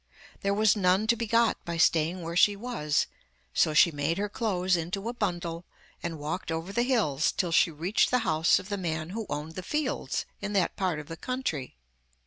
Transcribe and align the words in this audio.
There 0.39 0.55
was 0.55 0.75
none 0.75 1.05
to 1.05 1.15
be 1.15 1.27
got 1.27 1.63
by 1.63 1.77
staying 1.77 2.23
where 2.23 2.35
she 2.35 2.55
was, 2.55 3.05
so 3.53 3.75
she 3.75 3.91
made 3.91 4.17
her 4.17 4.29
clothes 4.29 4.75
into 4.75 5.07
a 5.09 5.13
bundle, 5.13 5.63
and 6.01 6.17
walked 6.17 6.51
over 6.51 6.73
the 6.73 6.81
hills 6.81 7.31
till 7.31 7.51
she 7.51 7.69
reached 7.69 8.09
the 8.09 8.17
house 8.25 8.57
of 8.57 8.69
the 8.69 8.77
man 8.77 9.11
who 9.11 9.27
owned 9.29 9.51
the 9.53 9.61
fields 9.61 10.25
in 10.41 10.53
that 10.53 10.75
part 10.75 10.97
of 10.99 11.07
the 11.07 11.17
country. 11.17 11.75